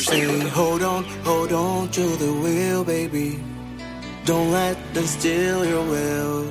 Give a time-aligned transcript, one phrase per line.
[0.00, 3.38] Say, hold on, hold on to the wheel, baby.
[4.24, 6.46] Don't let them steal your will.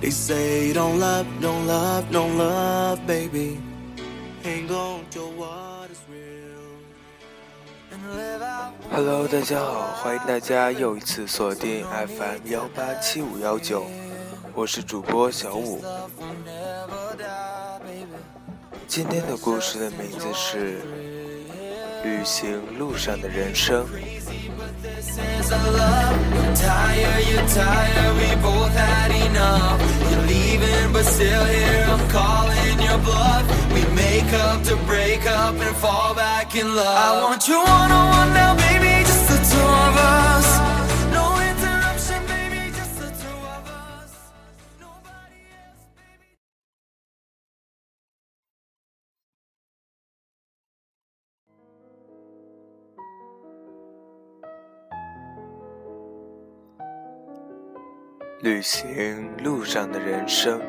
[0.00, 3.58] They say, don't love, don't love, don't love, baby.
[4.42, 6.78] Hang on to what is real.
[8.90, 13.86] Hello，大家好，欢迎大家又一次锁定 FM 幺八七五幺九，
[14.54, 15.82] 我是主播小五。
[18.94, 20.78] 今天的故事的名字是
[22.04, 23.84] 《旅行路上的人生》。
[58.44, 60.60] 旅行路上的人生，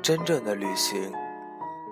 [0.00, 1.12] 真正的旅行，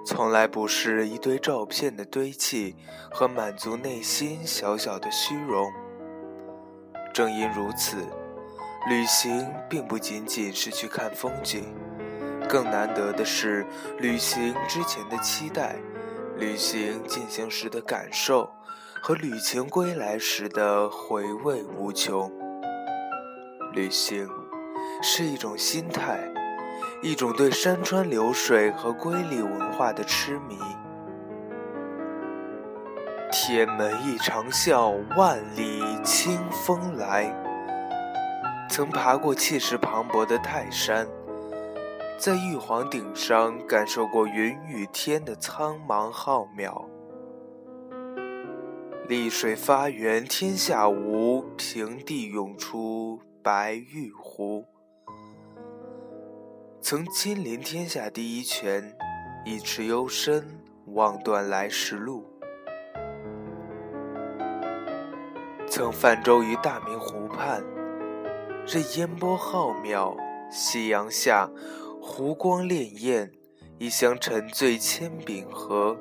[0.06, 2.74] 从来不是一堆照片的堆砌
[3.12, 5.70] 和满足内心小小的虚荣。
[7.12, 7.98] 正因如此，
[8.88, 11.66] 旅行并不仅仅是去看风景，
[12.48, 13.66] 更难得的是
[13.98, 15.76] 旅行之前的期待，
[16.38, 18.48] 旅行进行时的感受。
[19.06, 22.32] 和旅行归来时的回味无穷。
[23.74, 24.26] 旅行
[25.02, 26.18] 是一种心态，
[27.02, 30.56] 一种对山川流水和瑰丽文化的痴迷。
[33.30, 37.30] 天门一长啸，万里清风来。
[38.70, 41.06] 曾爬过气势磅礴的泰山，
[42.16, 46.86] 在玉皇顶上感受过云与天的苍茫浩渺。
[49.06, 54.64] 丽水发源天下无，平地涌出白玉壶。
[56.80, 58.96] 曾亲临天下第一泉，
[59.44, 62.24] 一池幽深，望断来时路。
[65.68, 67.62] 曾泛舟于大明湖畔，
[68.66, 70.16] 任烟波浩渺，
[70.50, 71.50] 夕阳下，
[72.00, 73.30] 湖光潋滟，
[73.78, 75.94] 一厢沉醉千柄荷。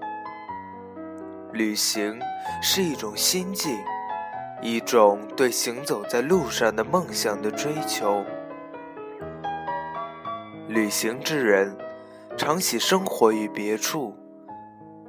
[1.53, 2.19] 旅行
[2.63, 3.77] 是一种心境，
[4.59, 8.25] 一种对行走在路上的梦想的追求。
[10.67, 11.77] 旅行之人，
[12.35, 14.17] 常喜生活于别处，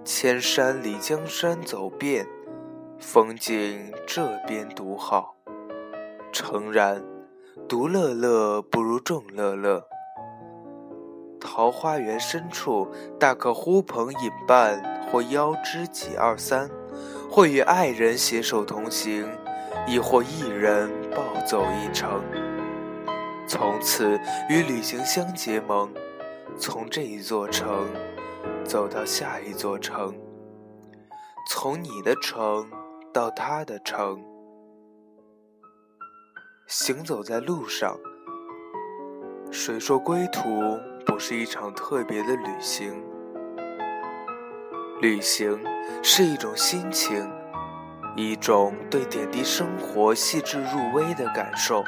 [0.05, 2.27] 千山里江山走遍，
[2.99, 5.37] 风景这边独好。
[6.31, 7.03] 诚然，
[7.67, 9.87] 独乐乐不如众乐乐。
[11.41, 12.87] 桃花源深处，
[13.19, 14.83] 大可呼朋引伴，
[15.15, 16.69] 或邀知己二三，
[17.31, 19.25] 或与爱人携手同行，
[19.87, 22.21] 亦或一人暴走一程。
[23.47, 24.19] 从此
[24.51, 25.89] 与旅行相结盟，
[26.59, 27.87] 从这一座城
[28.65, 30.13] 走到下一座城，
[31.49, 32.69] 从你的城
[33.13, 34.21] 到他的城，
[36.67, 37.97] 行走在路上。
[39.53, 40.41] 谁说归途
[41.07, 43.01] 不是一场特别的旅行？
[45.01, 45.59] 旅行
[46.03, 47.29] 是一种心情，
[48.17, 51.85] 一种对点滴生活细致入微的感受。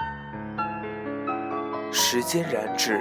[1.92, 3.00] 时间染指，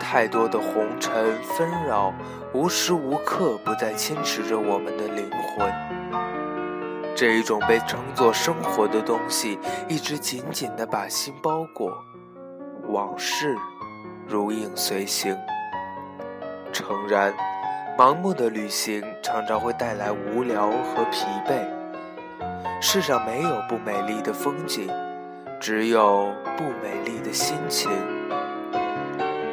[0.00, 2.14] 太多的红尘纷扰，
[2.54, 5.70] 无时无刻不在侵蚀着我们的灵魂。
[7.14, 9.58] 这一种被称作生活的东西，
[9.88, 11.92] 一直紧紧地把心包裹。
[12.88, 13.56] 往事
[14.26, 15.36] 如影随形。
[16.72, 17.34] 诚然，
[17.96, 21.62] 盲目的旅行常常会带来无聊和疲惫。
[22.80, 24.90] 世上没有不美丽的风景，
[25.60, 27.90] 只有不美丽的心情。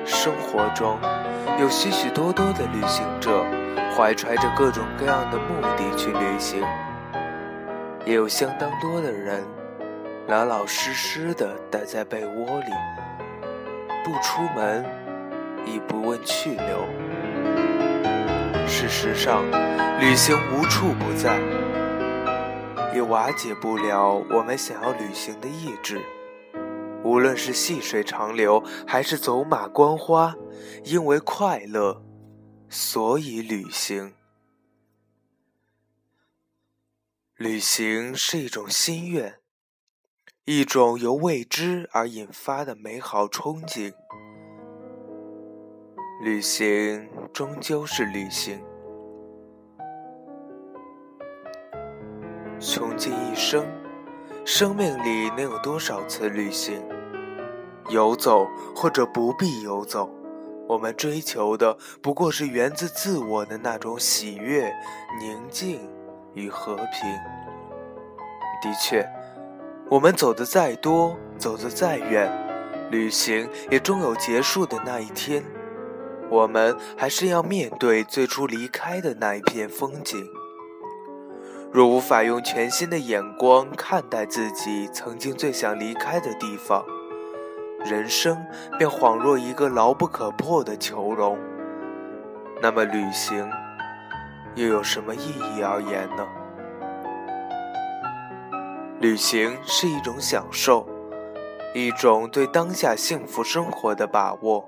[0.05, 0.97] 生活中
[1.59, 3.43] 有许许多多的旅行者，
[3.93, 6.63] 怀揣着各种各样的目的去旅行，
[8.05, 9.43] 也有相当多的人
[10.27, 12.71] 老老实实的待在被窝里。
[14.05, 14.85] 不出门，
[15.65, 16.85] 亦不问去留。
[18.89, 19.45] 事实上，
[20.01, 21.39] 旅行无处不在，
[22.91, 26.01] 也瓦解不了我们想要旅行的意志。
[27.03, 30.35] 无论是细水长流，还是走马观花，
[30.83, 32.03] 因为快乐，
[32.67, 34.15] 所以旅行。
[37.37, 39.35] 旅行是一种心愿。
[40.45, 43.93] 一种由未知而引发的美好憧憬。
[46.23, 48.59] 旅行终究是旅行，
[52.59, 53.65] 穷尽一生，
[54.43, 56.83] 生命里能有多少次旅行？
[57.89, 58.45] 游走
[58.75, 60.13] 或者不必游走，
[60.67, 64.69] 我们追求的不过是源自自我的那种喜悦、
[65.21, 65.89] 宁静
[66.33, 67.09] 与和平。
[68.61, 69.09] 的确，
[69.89, 72.29] 我们走得再多，走得再远，
[72.91, 75.41] 旅行也终有结束的那一天。
[76.29, 80.27] 我们还是要面对最初离开的那一片风景。
[81.71, 86.83] 若无法用全新的眼光看待自己曾经最想离开的地方，
[87.85, 88.43] 人生
[88.77, 91.37] 便恍若一个牢不可破的囚笼。
[92.59, 93.47] 那么，旅行
[94.55, 96.27] 又有什么意义而言呢？
[98.99, 100.87] 旅行是一种享受，
[101.75, 104.67] 一种对当下幸福生活的把握。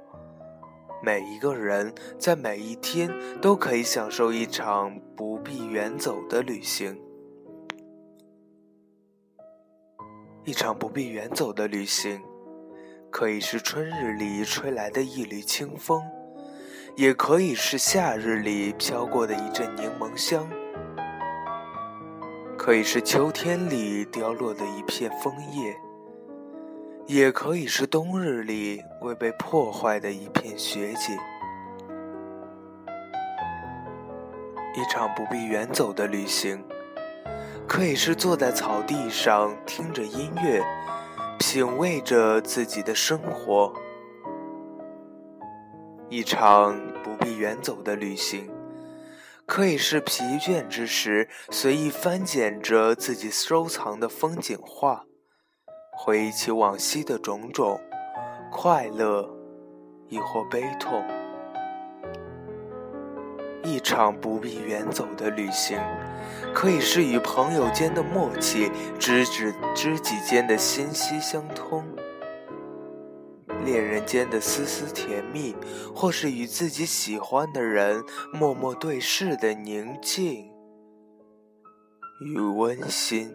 [1.03, 3.11] 每一个人在每一天
[3.41, 6.95] 都可以享受一场不必远走的旅行，
[10.45, 12.21] 一场不必远走的旅行，
[13.09, 16.03] 可以是春日里吹来的一缕清风，
[16.95, 20.47] 也可以是夏日里飘过的一阵柠檬香，
[22.55, 25.75] 可以是秋天里凋落的一片枫叶。
[27.07, 31.17] 也可以是冬日里未被破坏的一片雪景，
[34.75, 36.63] 一场不必远走的旅行，
[37.67, 40.63] 可以是坐在草地上听着音乐，
[41.37, 43.73] 品味着自己的生活；
[46.07, 48.49] 一场不必远走的旅行，
[49.45, 55.03] 可以是疲倦之时随意翻捡着自己收藏的风景画。
[56.03, 57.79] 回忆起往昔的种种，
[58.51, 59.29] 快乐，
[60.07, 61.05] 亦或悲痛。
[63.63, 65.79] 一场不必远走的旅行，
[66.55, 71.85] 可以是与朋友间的默契，知己知己间的心息相通，
[73.63, 75.55] 恋人间的丝丝甜蜜，
[75.95, 78.03] 或是与自己喜欢的人
[78.33, 80.51] 默默对视的宁静
[82.25, 83.31] 与温馨。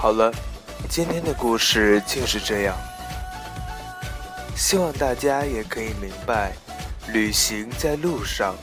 [0.00, 0.32] 好了，
[0.88, 2.76] 今天的故事就是这样。
[4.54, 6.52] 希望大家也可以明白，
[7.12, 8.54] 旅行在路上，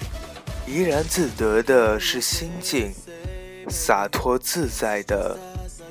[0.65, 2.93] 怡然自得的是心境，
[3.67, 5.37] 洒脱自在的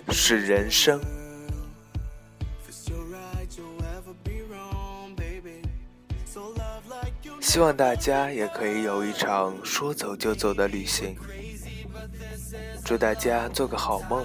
[0.08, 0.98] 是人生。
[7.42, 11.14] 希望大家也可以有一场说走就走的旅行。
[12.82, 14.24] 祝大家做个好梦。